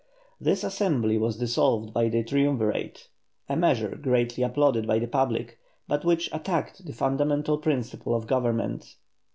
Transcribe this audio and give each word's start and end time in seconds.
This 0.39 0.63
Assembly 0.63 1.19
was 1.19 1.37
dissolved 1.37 1.93
by 1.93 2.09
the 2.09 2.23
Triumvirate, 2.23 3.07
a 3.47 3.55
measure 3.55 3.89
greatly 3.95 4.43
applauded 4.43 4.87
by 4.87 4.97
the 4.97 5.05
public, 5.05 5.59
but 5.87 6.03
which 6.03 6.27
attacked 6.33 6.83
the 6.87 6.93
fundamental 6.93 7.59
principle 7.59 8.15
of 8.15 8.25
government. 8.25 8.95